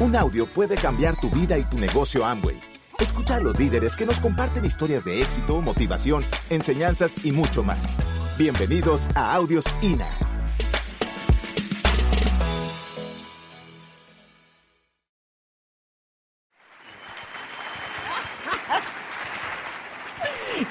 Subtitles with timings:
[0.00, 2.60] Un audio puede cambiar tu vida y tu negocio Amway.
[3.00, 7.96] Escucha a los líderes que nos comparten historias de éxito, motivación, enseñanzas y mucho más.
[8.38, 10.08] Bienvenidos a Audios INA.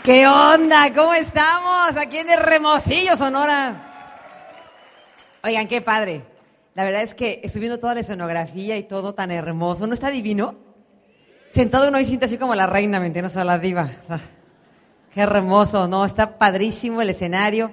[0.05, 0.93] ¿Qué onda?
[0.93, 1.97] ¿Cómo estamos?
[1.97, 3.75] Aquí en Hermosillo, Sonora.
[5.43, 6.36] Oigan, qué padre.
[6.77, 9.87] La verdad es que estoy viendo toda la escenografía y todo tan hermoso.
[9.87, 10.53] ¿No está divino?
[11.49, 13.35] Sentado uno y siente así como la reina, ¿me entiendes?
[13.35, 13.89] A la diva.
[15.11, 16.05] Qué hermoso, ¿no?
[16.05, 17.71] Está padrísimo el escenario.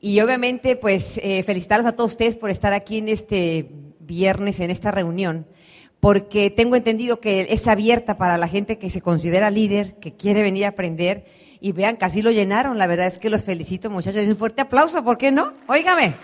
[0.00, 4.70] Y obviamente, pues, eh, felicitaros a todos ustedes por estar aquí en este viernes, en
[4.70, 5.44] esta reunión,
[5.98, 10.42] porque tengo entendido que es abierta para la gente que se considera líder, que quiere
[10.42, 11.24] venir a aprender
[11.60, 12.78] y vean, casi lo llenaron.
[12.78, 14.24] La verdad es que los felicito, muchachos.
[14.24, 15.52] Un fuerte aplauso, ¿por qué no?
[15.66, 16.14] Óigame.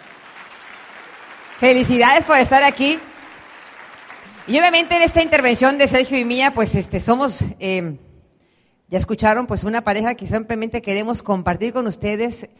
[1.59, 2.99] Felicidades por estar aquí.
[4.47, 7.97] Y obviamente en esta intervención de Sergio y mía, pues este, somos, eh,
[8.89, 12.51] ya escucharon, pues una pareja que simplemente queremos compartir con ustedes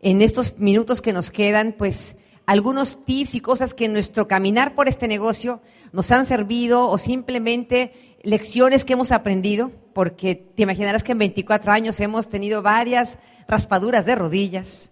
[0.00, 4.74] en estos minutos que nos quedan, pues algunos tips y cosas que en nuestro caminar
[4.74, 11.04] por este negocio nos han servido o simplemente lecciones que hemos aprendido porque te imaginarás
[11.04, 14.90] que en 24 años hemos tenido varias raspaduras de rodillas,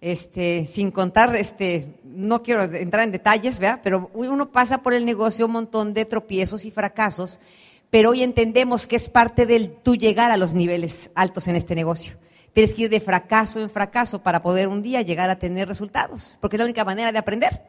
[0.00, 3.80] este, sin contar, este, no quiero entrar en detalles, ¿verdad?
[3.82, 7.40] Pero uno pasa por el negocio un montón de tropiezos y fracasos,
[7.90, 11.74] pero hoy entendemos que es parte del tu llegar a los niveles altos en este
[11.74, 12.16] negocio.
[12.52, 16.38] Tienes que ir de fracaso en fracaso para poder un día llegar a tener resultados,
[16.40, 17.62] porque es la única manera de aprender.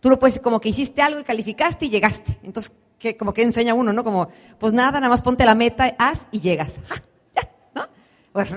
[0.00, 2.38] Tú no puedes, como que hiciste algo y calificaste y llegaste.
[2.42, 4.04] Entonces, que como que enseña uno, ¿no?
[4.04, 6.78] Como, pues nada, nada más ponte la meta, haz y llegas.
[7.34, 7.86] ya, ¿no?
[8.32, 8.54] Pues,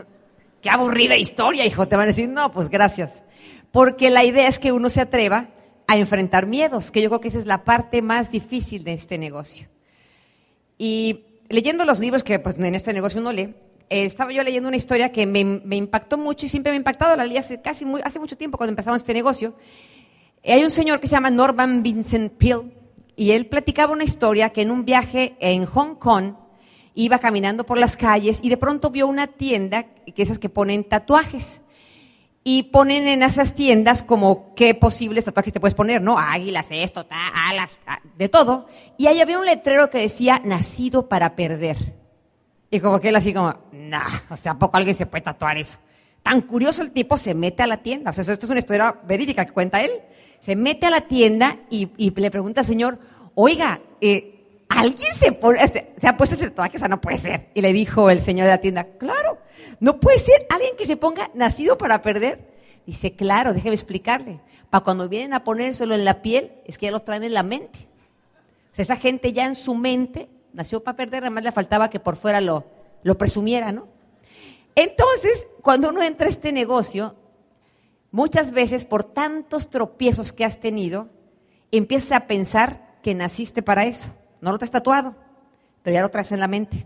[0.66, 1.88] qué aburrida historia, hijo.
[1.88, 3.24] Te van a decir, no, pues gracias.
[3.72, 5.50] Porque la idea es que uno se atreva
[5.86, 9.20] a enfrentar miedos, que yo creo que esa es la parte más difícil de este
[9.20, 9.68] negocio.
[10.80, 13.54] Y leyendo los libros que pues, en este negocio uno lee,
[13.92, 16.80] eh, estaba yo leyendo una historia que me, me, impactó mucho y siempre me ha
[16.80, 19.56] impactado, la leí hace, casi muy, hace mucho tiempo cuando empezamos este negocio.
[20.44, 22.72] hay un señor que se llama Norman Vincent Peale,
[23.16, 26.34] y él platicaba una historia que en un viaje en Hong Kong
[26.96, 30.84] iba caminando por las calles y de pronto vio una tienda, que esas que ponen
[30.84, 31.62] tatuajes.
[32.48, 36.20] Y ponen en esas tiendas como qué posibles tatuajes te puedes poner, ¿no?
[36.20, 37.80] Águilas, esto, alas,
[38.16, 38.68] de todo.
[38.98, 41.96] Y ahí había un letrero que decía, nacido para perder.
[42.70, 45.58] Y como que él así como, nah, o sea, ¿a poco alguien se puede tatuar
[45.58, 45.80] eso?
[46.22, 48.12] Tan curioso el tipo se mete a la tienda.
[48.12, 49.92] O sea, esto es una historia verídica que cuenta él
[50.46, 53.00] se mete a la tienda y, le pregunta al señor,
[53.34, 54.35] oiga, eh,
[54.76, 56.78] ¿alguien se, este, se ha puesto ese tatuaje?
[56.78, 57.50] O sea, no puede ser.
[57.54, 59.40] Y le dijo el señor de la tienda, claro,
[59.80, 62.54] no puede ser alguien que se ponga nacido para perder.
[62.86, 64.42] Dice, claro, déjeme explicarle.
[64.70, 67.44] Para cuando vienen a ponérselo en la piel, es que ya lo traen en la
[67.44, 67.88] mente.
[68.72, 72.00] O sea, esa gente ya en su mente nació para perder, además le faltaba que
[72.00, 72.66] por fuera lo,
[73.04, 73.88] lo presumiera, ¿no?
[74.76, 77.16] Entonces, cuando uno entra a este negocio,
[78.16, 81.10] Muchas veces por tantos tropiezos que has tenido,
[81.70, 84.08] empiezas a pensar que naciste para eso.
[84.46, 85.16] No lo has tatuado,
[85.82, 86.86] pero ya lo traes en la mente.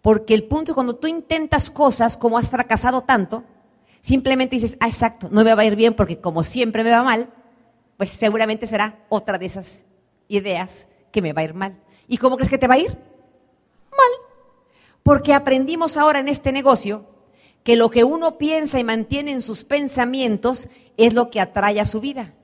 [0.00, 3.44] Porque el punto es cuando tú intentas cosas como has fracasado tanto,
[4.00, 7.04] simplemente dices, ah, exacto, no me va a ir bien porque como siempre me va
[7.04, 7.30] mal,
[7.96, 9.84] pues seguramente será otra de esas
[10.26, 11.76] ideas que me va a ir mal.
[12.08, 12.88] ¿Y cómo crees que te va a ir?
[12.88, 14.10] Mal.
[15.04, 17.06] Porque aprendimos ahora en este negocio
[17.62, 21.86] que lo que uno piensa y mantiene en sus pensamientos es lo que atrae a
[21.86, 22.34] su vida.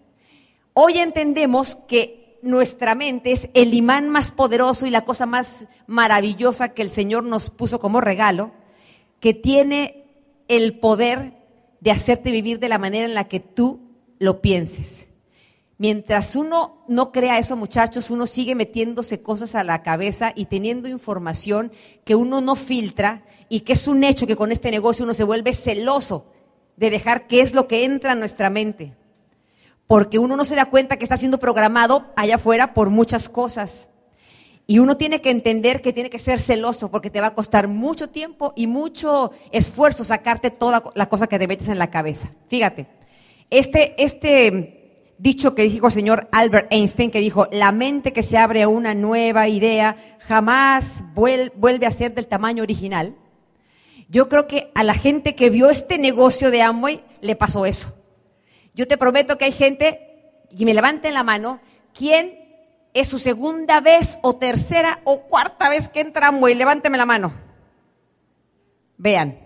[0.75, 6.71] Hoy entendemos que nuestra mente es el imán más poderoso y la cosa más maravillosa
[6.71, 8.53] que el Señor nos puso como regalo,
[9.21, 10.05] que tiene
[10.49, 11.35] el poder
[11.81, 13.81] de hacerte vivir de la manera en la que tú
[14.19, 15.09] lo pienses.
[15.77, 20.89] Mientras uno no crea eso, muchachos, uno sigue metiéndose cosas a la cabeza y teniendo
[20.89, 21.71] información
[22.05, 25.23] que uno no filtra y que es un hecho que con este negocio uno se
[25.23, 26.27] vuelve celoso
[26.77, 28.98] de dejar qué es lo que entra en nuestra mente.
[29.89, 33.89] Porque uno no se da cuenta que está siendo programado allá afuera por muchas cosas.
[34.69, 37.67] Y uno tiene que entender que tiene que ser celoso porque te va a costar
[37.67, 42.31] mucho tiempo y mucho esfuerzo sacarte toda la cosa que te metes en la cabeza.
[42.49, 42.87] Fíjate,
[43.49, 48.39] este, este dicho que dijo el señor Albert Einstein, que dijo, la mente que se
[48.39, 53.17] abre a una nueva idea jamás vuelve a ser del tamaño original.
[54.11, 57.95] Yo creo que a la gente que vio este negocio de Amway le pasó eso.
[58.79, 59.99] Yo te prometo que hay gente,
[60.57, 61.59] y me levanten la mano,
[61.93, 62.39] ¿quién
[62.95, 66.55] es su segunda vez o tercera o cuarta vez que entra Amway?
[66.55, 67.33] Levánteme la mano.
[68.97, 69.37] Vean,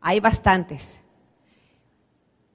[0.00, 1.02] hay bastantes.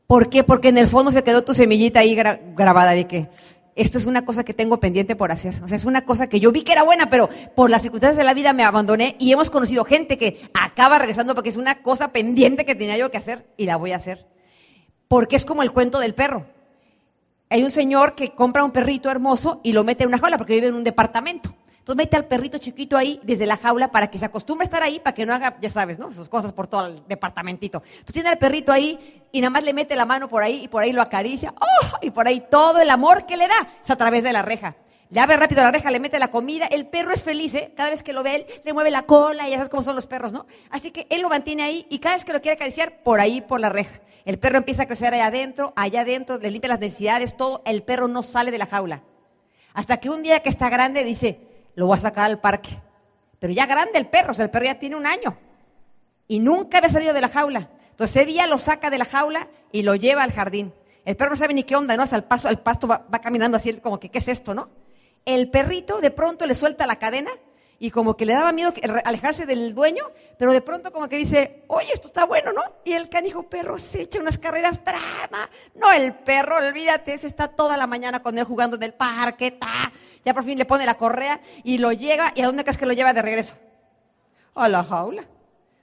[0.08, 0.44] ¿Por qué?
[0.44, 3.30] Porque en el fondo se quedó tu semillita ahí grabada de que
[3.78, 5.64] esto es una cosa que tengo pendiente por hacer.
[5.64, 8.18] O sea, es una cosa que yo vi que era buena, pero por las circunstancias
[8.18, 11.82] de la vida me abandoné y hemos conocido gente que acaba regresando porque es una
[11.82, 14.28] cosa pendiente que tenía yo que hacer y la voy a hacer.
[15.08, 16.46] Porque es como el cuento del perro.
[17.50, 20.56] Hay un señor que compra un perrito hermoso y lo mete en una jaula porque
[20.56, 21.54] vive en un departamento.
[21.88, 24.84] Entonces mete al perrito chiquito ahí desde la jaula para que se acostumbre a estar
[24.84, 26.12] ahí, para que no haga, ya sabes, ¿no?
[26.12, 27.82] Sus cosas por todo el departamentito.
[27.86, 30.68] Entonces tiene al perrito ahí y nada más le mete la mano por ahí y
[30.68, 31.54] por ahí lo acaricia.
[31.58, 31.98] ¡Oh!
[32.02, 34.76] Y por ahí todo el amor que le da es a través de la reja.
[35.10, 36.66] Le abre rápido la reja, le mete la comida.
[36.66, 37.72] El perro es feliz, ¿eh?
[37.76, 39.96] Cada vez que lo ve él, le mueve la cola y ya sabes cómo son
[39.96, 40.46] los perros, ¿no?
[40.70, 43.40] Así que él lo mantiene ahí y cada vez que lo quiere acariciar, por ahí,
[43.40, 44.02] por la reja.
[44.26, 47.62] El perro empieza a crecer allá adentro, allá adentro, le limpia las necesidades, todo.
[47.66, 49.04] El perro no sale de la jaula.
[49.74, 51.40] Hasta que un día que está grande dice,
[51.76, 52.78] lo voy a sacar al parque.
[53.40, 55.38] Pero ya grande el perro, o sea, el perro ya tiene un año.
[56.28, 57.70] Y nunca había salido de la jaula.
[57.92, 60.74] Entonces ese día lo saca de la jaula y lo lleva al jardín.
[61.06, 62.04] El perro no sabe ni qué onda, ¿no?
[62.04, 64.68] Hasta el paso, al pasto va, va caminando así, como que, ¿qué es esto, no?
[65.28, 67.32] El perrito de pronto le suelta la cadena
[67.80, 70.06] y como que le daba miedo alejarse del dueño,
[70.40, 72.62] pero de pronto como que dice, oye, esto está bueno, ¿no?
[72.86, 75.50] Y el canijo perro se echa unas carreras, trama.
[75.76, 79.52] No, el perro, olvídate, ese está toda la mañana con él jugando en el parque,
[79.52, 79.92] ta.
[80.24, 82.86] Ya por fin le pone la correa y lo lleva, ¿y a dónde crees que
[82.86, 83.56] lo lleva de regreso?
[84.56, 85.26] A la jaula.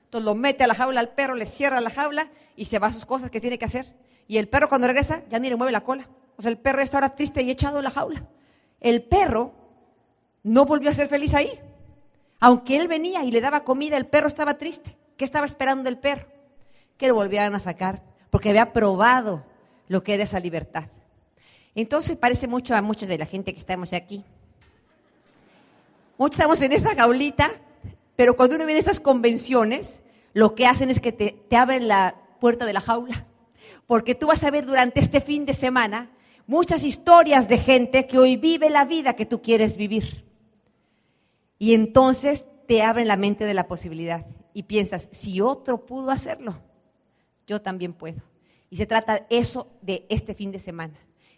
[0.07, 2.87] Entonces lo mete a la jaula al perro, le cierra la jaula y se va
[2.87, 3.95] a sus cosas que tiene que hacer.
[4.27, 6.09] Y el perro cuando regresa ya ni le mueve la cola.
[6.39, 8.27] O sea, el perro está ahora triste y echado en la jaula.
[8.85, 9.55] El perro
[10.43, 11.59] no volvió a ser feliz ahí.
[12.39, 14.95] Aunque él venía y le daba comida, el perro estaba triste.
[15.17, 16.27] ¿Qué estaba esperando el perro?
[16.99, 19.43] Que lo volvieran a sacar, porque había probado
[19.89, 20.85] lo que era esa libertad.
[21.75, 24.23] Entonces parece mucho a muchos de la gente que estamos aquí.
[26.19, 27.53] Muchos estamos en esa jaulita,
[28.17, 30.03] pero cuando uno viene a estas convenciones,
[30.35, 33.25] lo que hacen es que te abren la puerta de la jaula.
[33.87, 36.11] Porque tú vas a ver durante este fin de semana
[36.47, 40.25] muchas historias de gente que hoy vive la vida que tú quieres vivir.
[41.59, 46.61] Y entonces te abren la mente de la posibilidad y piensas, si otro pudo hacerlo,
[47.47, 48.23] yo también puedo.
[48.71, 50.95] Y se trata eso de este fin de semana.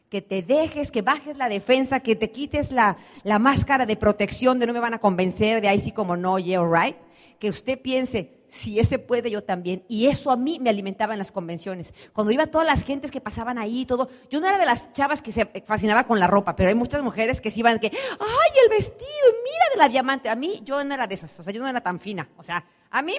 [0.08, 4.59] Que te dejes, que bajes la defensa, que te quites la, la máscara de protección
[4.59, 6.97] de no me van a convencer, de ahí sí como no, yeah, right.
[7.41, 9.84] Que usted piense, si ese puede, yo también.
[9.88, 11.93] Y eso a mí me alimentaba en las convenciones.
[12.12, 15.22] Cuando iba todas las gentes que pasaban ahí todo, yo no era de las chavas
[15.22, 18.50] que se fascinaba con la ropa, pero hay muchas mujeres que sí iban que, ay,
[18.64, 20.28] el vestido, mira de la diamante.
[20.28, 22.28] A mí, yo no era de esas, o sea, yo no era tan fina.
[22.37, 23.14] O sea, a mí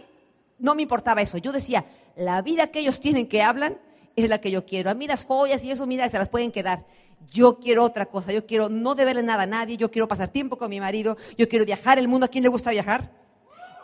[0.59, 1.37] no me importaba eso.
[1.37, 1.85] Yo decía,
[2.15, 3.77] la vida que ellos tienen que hablan
[4.15, 4.89] es la que yo quiero.
[4.89, 6.85] A mí las joyas y eso, mira, se las pueden quedar.
[7.29, 10.57] Yo quiero otra cosa, yo quiero no deberle nada a nadie, yo quiero pasar tiempo
[10.57, 12.25] con mi marido, yo quiero viajar el mundo.
[12.25, 13.11] ¿A quién le gusta viajar?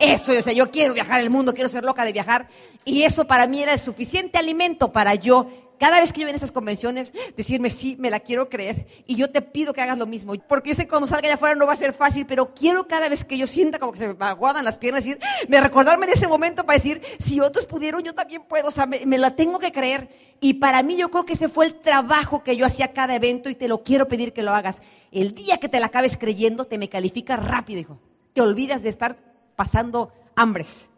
[0.03, 2.49] Eso, o sea, yo quiero viajar el mundo, quiero ser loca de viajar.
[2.83, 5.47] Y eso para mí era el suficiente alimento para yo,
[5.79, 8.85] cada vez que yo ven estas convenciones, decirme, sí, me la quiero creer.
[9.05, 10.33] Y yo te pido que hagas lo mismo.
[10.47, 12.85] Porque yo sé que cuando salga allá afuera no va a ser fácil, pero quiero
[12.85, 16.05] cada vez que yo sienta como que se me aguadan las piernas, decir, me recordarme
[16.05, 18.67] de ese momento para decir, si otros pudieron, yo también puedo.
[18.67, 20.09] O sea, me, me la tengo que creer.
[20.41, 23.49] Y para mí yo creo que ese fue el trabajo que yo hacía cada evento
[23.49, 24.81] y te lo quiero pedir que lo hagas.
[25.11, 27.99] El día que te la acabes creyendo, te me califica rápido, hijo.
[28.33, 30.89] Te olvidas de estar pasando hambres.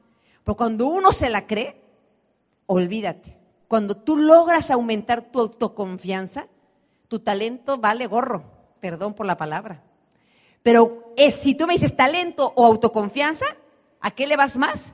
[0.44, 1.82] Pero cuando uno se la cree,
[2.68, 3.38] olvídate.
[3.68, 6.48] Cuando tú logras aumentar tu autoconfianza,
[7.08, 8.44] tu talento vale gorro.
[8.80, 9.84] Perdón por la palabra.
[10.62, 13.46] Pero es, si tú me dices talento o autoconfianza,
[14.00, 14.94] ¿a qué le vas más?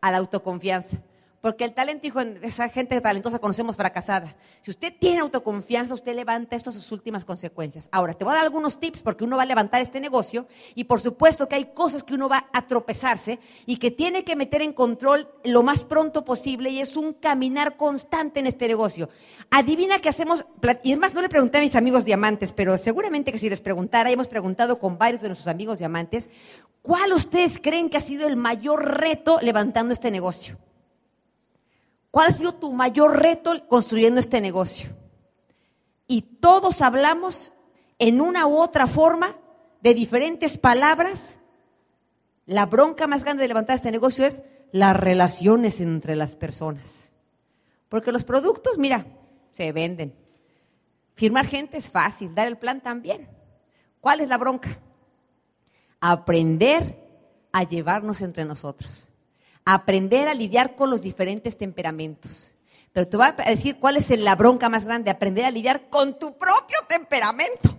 [0.00, 0.98] A la autoconfianza.
[1.44, 4.34] Porque el talento, hijo, esa gente talentosa conocemos fracasada.
[4.62, 7.86] Si usted tiene autoconfianza, usted levanta esto a sus últimas consecuencias.
[7.92, 10.84] Ahora, te voy a dar algunos tips porque uno va a levantar este negocio y
[10.84, 14.62] por supuesto que hay cosas que uno va a tropezarse y que tiene que meter
[14.62, 19.10] en control lo más pronto posible y es un caminar constante en este negocio.
[19.50, 20.46] Adivina qué hacemos,
[20.82, 23.60] y es más, no le pregunté a mis amigos diamantes, pero seguramente que si les
[23.60, 26.30] preguntara, hemos preguntado con varios de nuestros amigos diamantes,
[26.80, 30.56] ¿cuál ustedes creen que ha sido el mayor reto levantando este negocio?
[32.14, 34.88] ¿Cuál ha sido tu mayor reto construyendo este negocio?
[36.06, 37.52] Y todos hablamos
[37.98, 39.36] en una u otra forma
[39.80, 41.40] de diferentes palabras.
[42.46, 47.10] La bronca más grande de levantar este negocio es las relaciones entre las personas.
[47.88, 49.06] Porque los productos, mira,
[49.50, 50.14] se venden.
[51.14, 53.28] Firmar gente es fácil, dar el plan también.
[54.00, 54.78] ¿Cuál es la bronca?
[55.98, 56.96] Aprender
[57.50, 59.08] a llevarnos entre nosotros
[59.64, 62.50] aprender a lidiar con los diferentes temperamentos.
[62.92, 66.18] Pero te voy a decir cuál es la bronca más grande, aprender a lidiar con
[66.18, 67.76] tu propio temperamento.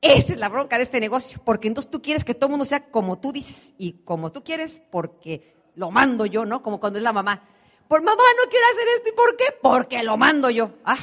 [0.00, 2.64] Esa es la bronca de este negocio, porque entonces tú quieres que todo el mundo
[2.64, 6.62] sea como tú dices y como tú quieres porque lo mando yo, ¿no?
[6.62, 7.48] Como cuando es la mamá.
[7.88, 9.44] Por mamá no quiero hacer esto, ¿y por qué?
[9.62, 10.72] Porque lo mando yo.
[10.84, 10.98] Ah.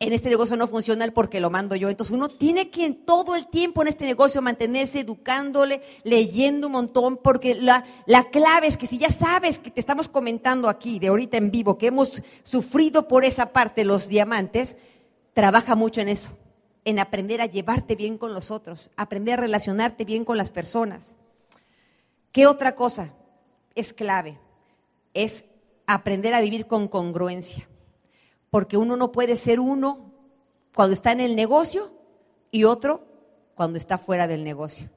[0.00, 1.90] En este negocio no funciona porque lo mando yo.
[1.90, 7.18] Entonces uno tiene que todo el tiempo en este negocio mantenerse educándole, leyendo un montón,
[7.18, 11.08] porque la, la clave es que si ya sabes que te estamos comentando aquí, de
[11.08, 14.78] ahorita en vivo, que hemos sufrido por esa parte los diamantes,
[15.34, 16.30] trabaja mucho en eso,
[16.86, 21.14] en aprender a llevarte bien con los otros, aprender a relacionarte bien con las personas.
[22.32, 23.12] ¿Qué otra cosa
[23.74, 24.38] es clave?
[25.12, 25.44] Es
[25.86, 27.69] aprender a vivir con congruencia
[28.50, 30.12] porque uno no puede ser uno
[30.74, 31.92] cuando está en el negocio
[32.50, 33.06] y otro
[33.54, 34.90] cuando está fuera del negocio.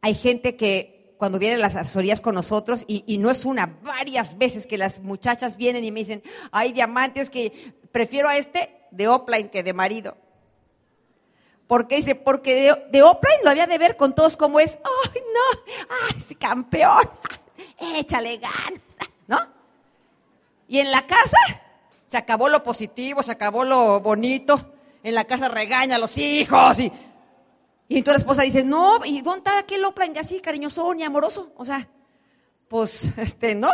[0.00, 4.66] Hay gente que cuando vienen las asesorías con nosotros, y, no es una, varias veces
[4.66, 9.50] que las muchachas vienen y me dicen, hay diamantes que prefiero a este de offline
[9.50, 10.16] que de marido.
[11.66, 11.96] ¿Por qué?
[11.96, 15.60] Dice, porque de, de offline lo había de ver con todos como es, ay no,
[16.08, 17.10] ay, campeón,
[17.96, 18.80] échale ganas,
[19.28, 19.38] ¿no?
[20.68, 21.36] Y en la casa,
[22.10, 24.72] se acabó lo positivo, se acabó lo bonito.
[25.04, 26.90] En la casa regaña a los hijos y,
[27.86, 31.52] y entonces la esposa dice, no, ¿y dónde está aquel Oprah así, cariñoso ni amoroso?
[31.56, 31.88] O sea,
[32.66, 33.70] pues, este, ¿no?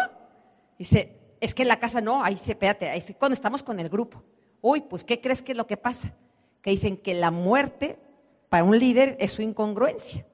[0.78, 3.88] Dice, es que en la casa no, ahí se, espérate, ahí cuando estamos con el
[3.88, 4.22] grupo.
[4.60, 6.12] Uy, pues, ¿qué crees que es lo que pasa?
[6.60, 7.98] Que dicen que la muerte
[8.50, 10.26] para un líder es su incongruencia.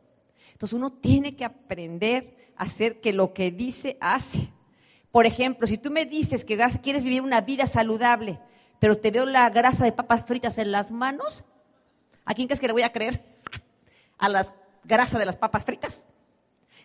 [0.50, 4.52] Entonces uno tiene que aprender a hacer que lo que dice hace.
[5.12, 8.40] Por ejemplo, si tú me dices que quieres vivir una vida saludable,
[8.81, 11.45] pero te veo la grasa de papas fritas en las manos,
[12.25, 13.23] ¿a quién crees que le voy a creer?
[14.19, 14.47] ¿A la
[14.85, 16.07] grasa de las papas fritas?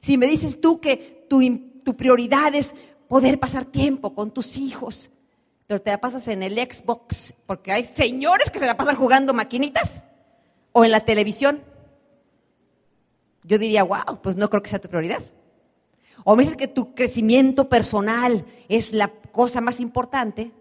[0.02, 2.76] Si me dices tú que tu, prioridad es
[3.08, 5.10] poder pasar tiempo con tus hijos,
[5.66, 9.34] pero te la pasas en el Xbox, porque hay señores que se la pasan jugando
[9.34, 10.04] maquinitas,
[10.74, 11.64] o en la televisión,
[13.44, 15.24] yo diría, wow, pues no creo que sea tu prioridad.
[16.30, 20.52] O me dices que tu crecimiento personal es la cosa más importante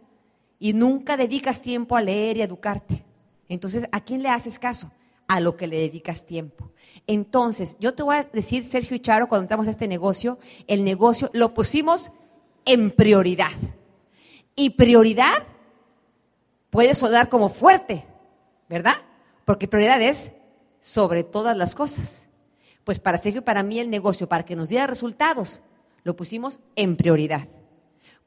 [0.61, 3.03] y nunca dedicas tiempo a leer y a educarte.
[3.49, 4.93] Entonces, ¿a quién le haces caso?
[5.27, 6.71] A lo que le dedicas tiempo.
[7.09, 10.85] Entonces, yo te voy a decir, Sergio y Charo, cuando entramos a este negocio, el
[10.85, 12.13] negocio lo pusimos
[12.65, 13.51] en prioridad.
[14.55, 15.49] Y prioridad
[16.71, 18.05] puede sonar como fuerte,
[18.69, 18.99] ¿verdad?
[19.45, 20.31] Porque prioridad es
[20.81, 22.26] sobre todas las cosas.
[22.87, 25.61] Pues para Sergio y para mí el negocio, para que nos diera resultados,
[26.05, 27.49] lo pusimos en prioridad.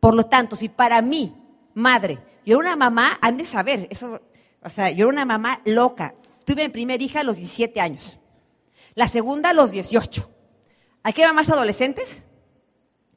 [0.02, 1.34] Por lo tanto, si para mí,
[1.76, 4.22] madre, yo era una mamá, han de saber, eso,
[4.62, 6.14] o sea, yo era una mamá loca.
[6.44, 8.20] Tuve mi primera hija a los 17 años,
[8.96, 10.30] la segunda a los 18.
[11.04, 12.22] ¿Aquí hay mamás adolescentes?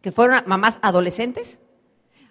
[0.01, 1.59] ¿Que fueron mamás adolescentes?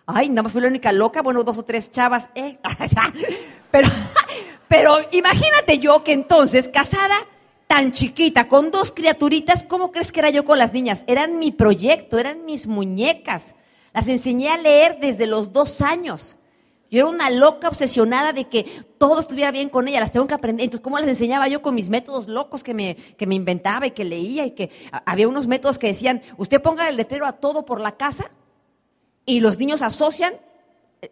[0.05, 2.59] Ay, nada más fui la única loca, bueno, dos o tres chavas, ¿eh?
[3.71, 3.89] pero,
[4.69, 7.27] pero imagínate yo que entonces, casada,
[7.71, 11.05] tan chiquita, con dos criaturitas, ¿cómo crees que era yo con las niñas?
[11.07, 13.55] Eran mi proyecto, eran mis muñecas.
[13.93, 16.35] Las enseñé a leer desde los dos años.
[16.89, 18.65] Yo era una loca obsesionada de que
[18.97, 20.65] todo estuviera bien con ella, las tengo que aprender.
[20.65, 23.91] Entonces, ¿cómo las enseñaba yo con mis métodos locos que me, que me inventaba y
[23.91, 24.69] que leía y que
[25.05, 28.31] había unos métodos que decían, usted ponga el letrero a todo por la casa
[29.25, 30.33] y los niños asocian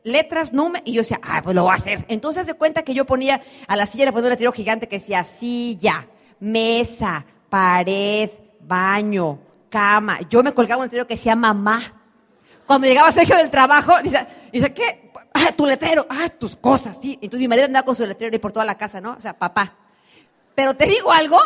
[0.03, 2.03] letras, números, y yo decía, ah, pues lo voy a hacer.
[2.09, 4.97] Entonces se cuenta que yo ponía a la silla, le ponía un letrero gigante que
[4.97, 6.09] decía, silla
[6.39, 8.29] mesa, pared,
[8.61, 10.19] baño, cama.
[10.29, 11.81] Yo me colgaba un letrero que decía mamá.
[12.65, 15.11] Cuando llegaba Sergio del trabajo, dice, ¿qué?
[15.33, 17.13] Ah, tu letrero, ah, tus cosas, sí.
[17.21, 19.13] Entonces mi marido andaba con su letrero y por toda la casa, ¿no?
[19.13, 19.75] O sea, papá.
[20.55, 21.39] Pero te digo algo,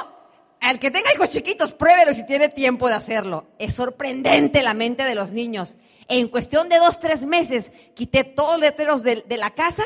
[0.60, 3.48] al que tenga hijos chiquitos, pruébelo si tiene tiempo de hacerlo.
[3.60, 5.76] Es sorprendente la mente de los niños.
[6.08, 9.84] En cuestión de dos, tres meses, quité todos los letreros de, la casa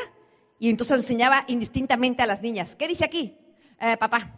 [0.58, 2.74] y entonces enseñaba indistintamente a las niñas.
[2.76, 3.36] ¿Qué dice aquí?
[3.80, 4.37] Eh, papá,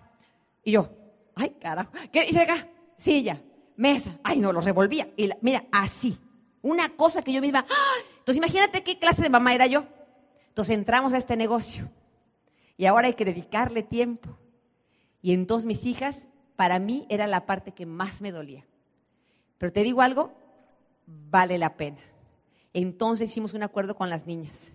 [0.65, 0.91] y yo,
[1.35, 2.69] ay, carajo, ¿qué dice acá?
[2.97, 3.43] Silla,
[3.77, 4.19] mesa.
[4.23, 5.09] Ay, no, lo revolvía.
[5.17, 6.19] Y mira, así.
[6.63, 7.65] Una cosa que yo misma.
[7.69, 8.05] ¡ah!
[8.19, 9.87] Entonces, imagínate qué clase de mamá era yo.
[10.49, 11.91] Entonces entramos a este negocio.
[12.77, 14.37] Y ahora hay que dedicarle tiempo.
[15.23, 18.67] Y entonces mis hijas, para mí, era la parte que más me dolía.
[19.59, 20.33] Pero te digo algo,
[21.07, 22.01] vale la pena.
[22.73, 24.73] Entonces hicimos un acuerdo con las niñas.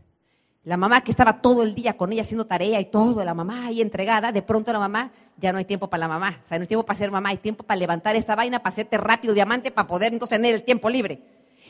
[0.65, 3.67] La mamá que estaba todo el día con ella haciendo tarea y todo, la mamá
[3.67, 6.41] ahí entregada, de pronto la mamá, ya no hay tiempo para la mamá.
[6.43, 8.73] O sea, no hay tiempo para ser mamá, hay tiempo para levantar esta vaina, para
[8.73, 11.21] hacerte rápido diamante, para poder entonces tener el tiempo libre.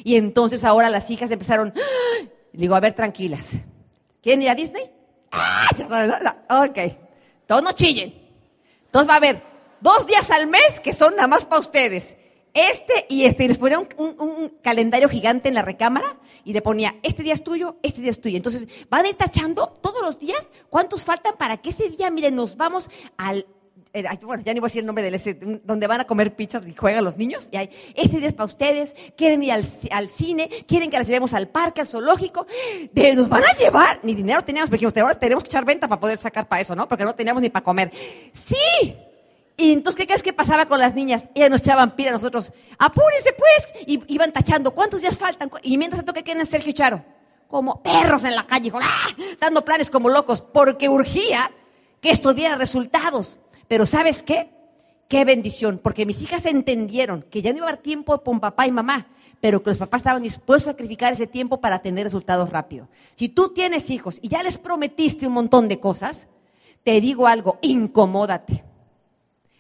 [0.06, 2.26] Y entonces ahora las hijas empezaron, ¡Ah!
[2.54, 3.52] digo, a ver, tranquilas.
[4.24, 4.90] ¿Quieren ir a Disney?
[5.30, 5.68] ¡Ah!
[5.78, 6.14] Ya sabes,
[6.50, 6.98] ok.
[7.48, 8.14] Todos no chillen.
[8.86, 9.44] Entonces va a haber
[9.82, 12.16] dos días al mes que son nada más para ustedes
[12.56, 13.44] este y este.
[13.44, 17.44] Y les ponía un, calendario gigante en la recámara y le ponía, este día es
[17.44, 18.38] tuyo, este día es tuyo.
[18.38, 22.36] Entonces van a ir tachando todos los días cuántos faltan para que ese día, miren,
[22.36, 23.46] nos vamos al
[24.22, 26.74] bueno, ya ni voy a decir el nombre del donde van a comer pizzas y
[26.74, 27.50] juegan los niños.
[27.52, 31.08] Y hay, ese día es para ustedes, quieren ir al, al, cine, quieren que las
[31.08, 32.46] llevemos al parque, al zoológico.
[33.16, 36.18] Nos van a llevar, ni dinero teníamos, porque ahora tenemos que echar venta para poder
[36.18, 36.88] sacar para eso, ¿no?
[36.88, 37.92] Porque no teníamos ni para comer.
[38.34, 38.96] Sí,
[39.58, 41.30] y entonces, ¿qué crees que pasaba con las niñas?
[41.34, 42.52] Ellas nos echaban pira a nosotros.
[42.78, 43.88] Apúrense pues.
[43.88, 44.72] Y iban tachando.
[44.72, 45.50] ¿Cuántos días faltan?
[45.64, 47.06] Y mientras tanto, ¿qué quieren Sergio Charo?
[47.48, 49.08] Como perros en la calle, ¡ah!
[49.40, 51.52] dando planes como locos, porque urgía
[52.02, 53.38] que esto diera resultados.
[53.68, 54.52] Pero ¿sabes qué?
[55.08, 58.66] Qué bendición, porque mis hijas entendieron que ya no iba a haber tiempo con papá
[58.66, 59.08] y mamá,
[59.40, 62.90] pero que los papás estaban dispuestos a sacrificar ese tiempo para tener resultados rápidos.
[63.14, 66.28] Si tú tienes hijos y ya les prometiste un montón de cosas,
[66.84, 68.64] te digo algo, incomódate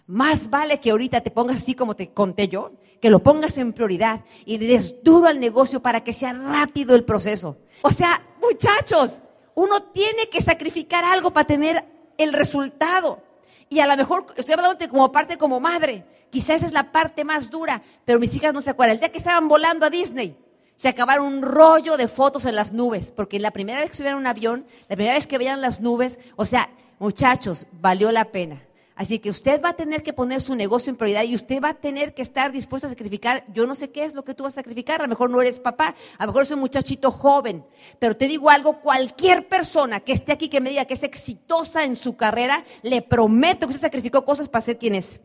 [0.07, 3.73] más vale que ahorita te pongas así como te conté yo, que lo pongas en
[3.73, 7.57] prioridad y le des duro al negocio para que sea rápido el proceso.
[7.81, 9.21] O sea, muchachos,
[9.55, 11.85] uno tiene que sacrificar algo para tener
[12.17, 13.21] el resultado.
[13.69, 17.49] Y a lo mejor, estoy hablando como parte como madre, quizás es la parte más
[17.49, 18.95] dura, pero mis hijas no se acuerdan.
[18.95, 20.37] El día que estaban volando a Disney,
[20.75, 24.19] se acabaron un rollo de fotos en las nubes, porque la primera vez que subieron
[24.19, 26.69] un avión, la primera vez que veían las nubes, o sea,
[26.99, 28.61] muchachos, valió la pena.
[28.95, 31.69] Así que usted va a tener que poner su negocio en prioridad y usted va
[31.69, 33.43] a tener que estar dispuesto a sacrificar.
[33.49, 35.01] Yo no sé qué es lo que tú vas a sacrificar.
[35.01, 37.65] A lo mejor no eres papá, a lo mejor eres un muchachito joven.
[37.99, 41.83] Pero te digo algo, cualquier persona que esté aquí que me diga que es exitosa
[41.83, 45.19] en su carrera, le prometo que usted sacrificó cosas para ser quien es.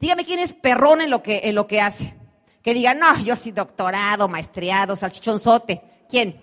[0.00, 2.16] Dígame quién es perrón en lo que, en lo que hace.
[2.62, 5.82] Que diga, no, yo soy doctorado, maestriado, salchichonzote.
[6.08, 6.40] ¿Quién?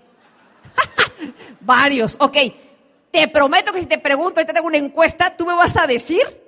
[1.62, 2.18] Varios.
[2.20, 2.38] Ok.
[3.10, 6.47] Te prometo que si te pregunto te tengo una encuesta, tú me vas a decir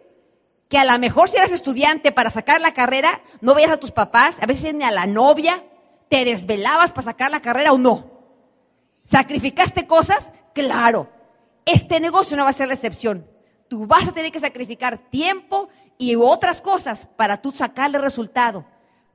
[0.70, 3.92] que a lo mejor si eras estudiante para sacar la carrera, no veías a tus
[3.92, 5.64] papás, a veces ni a la novia,
[6.10, 8.12] te desvelabas para sacar la carrera o no.
[9.04, 10.32] ¿Sacrificaste cosas?
[10.54, 11.10] Claro.
[11.66, 13.28] Este negocio no va a ser la excepción.
[13.68, 18.66] Tú vas a tener que sacrificar tiempo y otras cosas para tú sacarle resultado.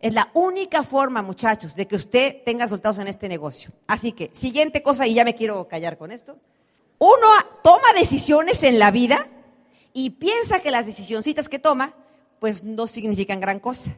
[0.01, 3.71] Es la única forma, muchachos, de que usted tenga resultados en este negocio.
[3.87, 6.37] Así que, siguiente cosa, y ya me quiero callar con esto.
[6.99, 7.29] Uno
[7.63, 9.29] toma decisiones en la vida
[9.95, 11.95] y piensa que las decisioncitas que toma,
[12.41, 13.97] pues no significan gran cosa.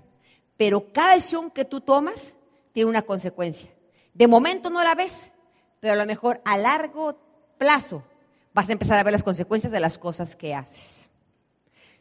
[0.56, 2.34] Pero cada decisión que tú tomas
[2.72, 3.70] tiene una consecuencia.
[4.12, 5.32] De momento no la ves,
[5.80, 7.18] pero a lo mejor a largo
[7.58, 8.04] plazo
[8.52, 11.08] vas a empezar a ver las consecuencias de las cosas que haces.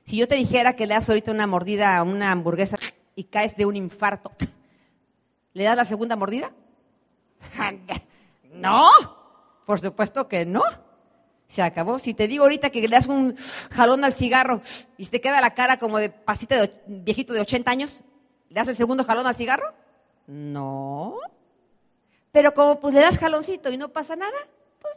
[0.03, 2.77] Si yo te dijera que le das ahorita una mordida a una hamburguesa
[3.15, 4.31] y caes de un infarto,
[5.53, 6.51] ¿le das la segunda mordida?
[8.55, 8.89] No,
[9.65, 10.63] por supuesto que no.
[11.47, 11.99] Se acabó.
[11.99, 13.36] Si te digo ahorita que le das un
[13.71, 14.62] jalón al cigarro
[14.97, 18.01] y te queda la cara como de pasita de viejito de 80 años,
[18.49, 19.73] ¿le das el segundo jalón al cigarro?
[20.27, 21.17] No.
[22.31, 24.38] Pero como pues le das jaloncito y no pasa nada,
[24.81, 24.95] pues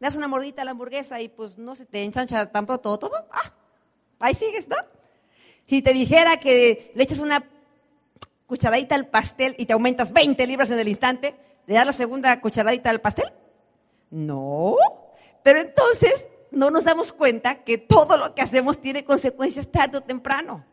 [0.00, 2.98] le das una mordita a la hamburguesa y pues no se te ensancha tan pronto
[2.98, 3.52] todo, ah,
[4.18, 4.76] ahí sigues, ¿no?
[5.66, 7.44] Si te dijera que le echas una
[8.46, 11.36] cucharadita al pastel y te aumentas 20 libras en el instante,
[11.66, 13.32] ¿le das la segunda cucharadita al pastel?
[14.10, 14.74] No.
[15.42, 20.02] Pero entonces no nos damos cuenta que todo lo que hacemos tiene consecuencias tarde o
[20.02, 20.64] temprano.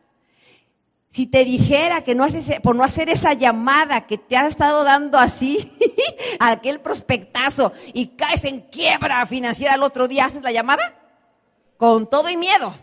[1.10, 4.84] Si te dijera que no haces, por no hacer esa llamada que te has estado
[4.84, 5.72] dando así,
[6.40, 10.94] aquel prospectazo, y caes en quiebra financiera el otro día, ¿haces la llamada?
[11.78, 12.76] Con todo y miedo,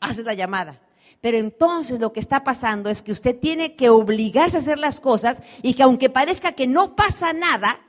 [0.00, 0.80] haces la llamada.
[1.20, 5.00] Pero entonces lo que está pasando es que usted tiene que obligarse a hacer las
[5.00, 7.80] cosas y que aunque parezca que no pasa nada,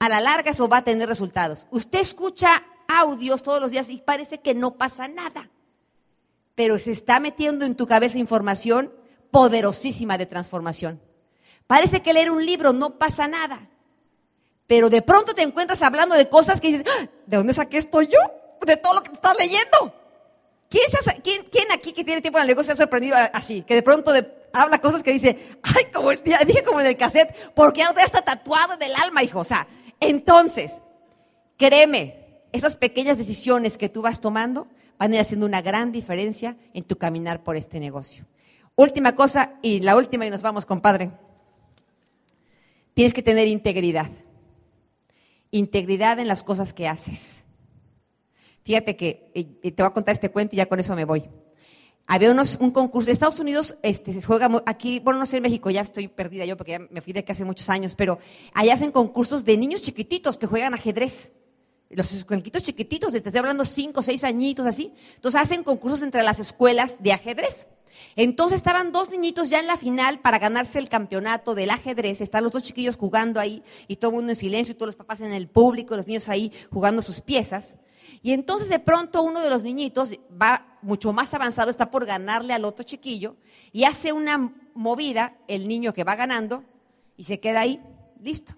[0.00, 1.68] a la larga eso va a tener resultados.
[1.70, 5.50] Usted escucha audios todos los días y parece que no pasa nada,
[6.56, 8.92] pero se está metiendo en tu cabeza información
[9.30, 11.00] poderosísima de transformación.
[11.66, 13.68] Parece que leer un libro no pasa nada,
[14.66, 17.06] pero de pronto te encuentras hablando de cosas que dices, ¡Ah!
[17.26, 18.18] ¿de dónde saqué esto yo?
[18.66, 19.94] De todo lo que estás leyendo.
[20.70, 23.62] ¿Quién, aquí que tiene tiempo en el negocio se ha sorprendido así?
[23.62, 24.12] Que de pronto
[24.52, 28.74] habla cosas que dice, ay, como dije como en el cassette, porque ya está tatuado
[28.74, 29.40] en el alma, hijo.
[29.40, 29.66] O sea,
[30.00, 30.82] entonces,
[31.56, 34.66] créeme, esas pequeñas decisiones que tú vas tomando
[34.98, 38.26] van a ir haciendo una gran diferencia en tu caminar por este negocio.
[38.76, 41.10] Última cosa, y la última y nos vamos, compadre.
[42.94, 44.10] Tienes que tener integridad.
[45.50, 47.44] Integridad en las cosas que haces.
[48.62, 49.30] Fíjate que
[49.62, 51.28] te voy a contar este cuento y ya con eso me voy
[52.10, 53.08] había unos, un concurso.
[53.08, 56.44] En Estados Unidos este, se juega aquí, bueno, no sé en México, ya estoy perdida
[56.44, 58.18] yo porque ya me fui de que hace muchos años, pero
[58.52, 61.30] allá hacen concursos de niños chiquititos que juegan ajedrez.
[61.88, 64.92] Los chiquititos chiquititos, te estoy hablando cinco, seis añitos así.
[65.14, 67.68] Entonces hacen concursos entre las escuelas de ajedrez.
[68.16, 72.20] Entonces estaban dos niñitos ya en la final para ganarse el campeonato del ajedrez.
[72.20, 74.96] Están los dos chiquillos jugando ahí y todo el mundo en silencio y todos los
[74.96, 77.76] papás en el público, los niños ahí jugando sus piezas.
[78.22, 82.52] Y entonces de pronto uno de los niñitos va mucho más avanzado, está por ganarle
[82.52, 83.36] al otro chiquillo
[83.72, 86.64] y hace una movida, el niño que va ganando,
[87.16, 87.80] y se queda ahí,
[88.20, 88.54] listo.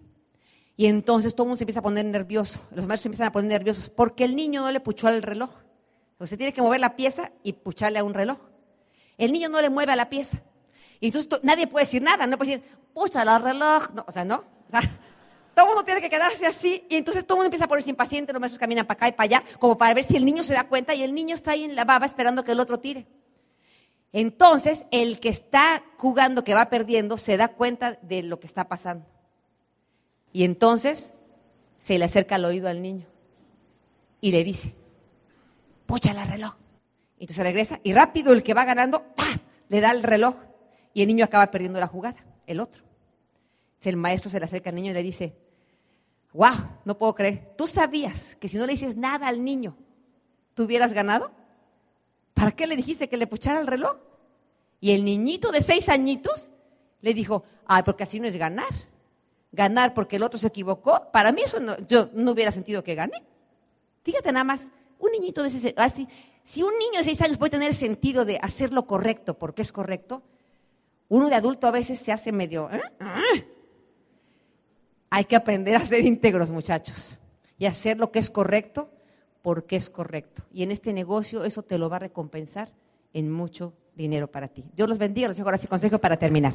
[0.76, 3.32] Y entonces todo el mundo se empieza a poner nervioso, los maestros se empiezan a
[3.32, 5.50] poner nerviosos porque el niño no le puchó al reloj.
[6.12, 8.38] Entonces tiene que mover la pieza y pucharle a un reloj.
[9.18, 10.42] El niño no le mueve a la pieza.
[11.00, 13.90] Y entonces nadie puede decir nada, no puede decir, pucha al reloj.
[13.92, 14.44] No, o sea, no.
[14.68, 14.80] O sea,
[15.54, 17.90] todo el mundo tiene que quedarse así y entonces todo el mundo empieza a ponerse
[17.90, 20.44] impaciente, los maestros caminan para acá y para allá, como para ver si el niño
[20.44, 22.80] se da cuenta y el niño está ahí en la baba esperando que el otro
[22.80, 23.06] tire.
[24.12, 28.68] Entonces, el que está jugando, que va perdiendo, se da cuenta de lo que está
[28.68, 29.06] pasando.
[30.32, 31.12] Y entonces
[31.78, 33.06] se le acerca al oído al niño
[34.20, 34.74] y le dice,
[35.86, 36.54] pucha el reloj.
[37.22, 39.04] Entonces regresa y rápido el que va ganando,
[39.68, 40.34] le da el reloj
[40.92, 42.16] y el niño acaba perdiendo la jugada,
[42.48, 42.82] el otro.
[43.80, 45.32] El maestro se le acerca al niño y le dice,
[46.32, 46.50] wow,
[46.84, 49.76] no puedo creer, ¿tú sabías que si no le dices nada al niño,
[50.54, 51.30] tú hubieras ganado?
[52.34, 53.98] ¿Para qué le dijiste que le puchara el reloj?
[54.80, 56.50] Y el niñito de seis añitos
[57.02, 58.72] le dijo, ay, porque así no es ganar.
[59.52, 62.96] Ganar porque el otro se equivocó, para mí eso no, yo no hubiera sentido que
[62.96, 63.22] gane.
[64.02, 66.08] Fíjate nada más, un niñito de ese, así,
[66.44, 69.72] si un niño de seis años puede tener sentido de hacer lo correcto porque es
[69.72, 70.22] correcto,
[71.08, 72.70] uno de adulto a veces se hace medio...
[72.70, 72.80] ¿eh?
[73.00, 73.22] ¿Ah?
[75.10, 77.18] Hay que aprender a ser íntegros, muchachos,
[77.58, 78.90] y hacer lo que es correcto
[79.42, 80.42] porque es correcto.
[80.52, 82.72] Y en este negocio eso te lo va a recompensar
[83.12, 84.64] en mucho dinero para ti.
[84.74, 86.54] Dios los bendiga, los dejo ahora sí consejo para terminar.